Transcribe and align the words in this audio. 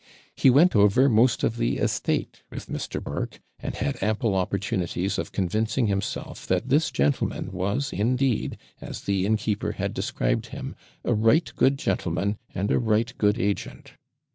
He 0.35 0.49
went 0.49 0.75
over 0.75 1.07
most 1.09 1.43
of 1.43 1.57
the 1.57 1.77
estate 1.77 2.41
with 2.49 2.65
Mr. 2.65 2.99
Burke, 3.03 3.39
and 3.59 3.75
had 3.75 4.01
ample 4.01 4.33
opportunities 4.33 5.19
of 5.19 5.31
convincing 5.31 5.85
himself 5.85 6.47
that 6.47 6.69
this 6.69 6.89
gentleman 6.89 7.51
was 7.51 7.93
indeed, 7.93 8.57
as 8.81 9.01
the 9.01 9.27
innkeeper 9.27 9.73
had 9.73 9.93
described 9.93 10.47
him, 10.47 10.75
'a 11.05 11.13
right 11.13 11.53
good 11.55 11.77
gentleman, 11.77 12.39
and 12.55 12.71
a 12.71 12.79
right 12.79 13.13
good 13.19 13.39
agent.' 13.39 13.93